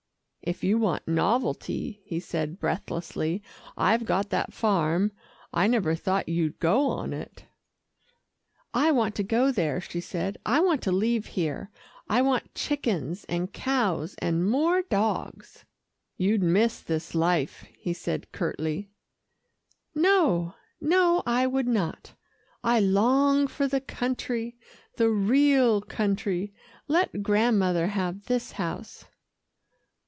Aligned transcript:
"If 0.43 0.63
you 0.63 0.79
want 0.79 1.07
novelty," 1.07 2.01
he 2.03 2.19
said 2.19 2.57
breathlessly, 2.59 3.43
"I've 3.77 4.05
got 4.05 4.31
that 4.31 4.51
farm 4.53 5.11
I 5.53 5.67
never 5.67 5.93
thought 5.93 6.27
you'd 6.27 6.57
go 6.59 6.89
on 6.89 7.13
it." 7.13 7.45
"I 8.73 8.89
want 8.91 9.13
to 9.17 9.23
go 9.23 9.51
there," 9.51 9.79
she 9.79 10.01
said. 10.01 10.39
"I 10.43 10.59
want 10.59 10.81
to 10.81 10.91
leave 10.91 11.27
here. 11.27 11.69
I 12.09 12.23
want 12.23 12.55
chickens 12.55 13.23
and 13.29 13.53
cows 13.53 14.15
and 14.17 14.49
more 14.49 14.81
dogs." 14.81 15.63
"You'd 16.17 16.41
miss 16.41 16.79
this 16.79 17.13
life," 17.13 17.65
he 17.77 17.93
said 17.93 18.31
curtly. 18.31 18.89
"No, 19.93 20.55
no, 20.81 21.21
I 21.23 21.45
would 21.45 21.67
not. 21.67 22.15
I 22.63 22.79
long 22.79 23.45
for 23.45 23.67
the 23.67 23.79
country 23.79 24.57
the 24.97 25.11
real 25.11 25.81
country 25.81 26.51
let 26.87 27.21
Grandmother 27.21 27.85
have 27.89 28.25
this 28.25 28.53
house." 28.53 29.05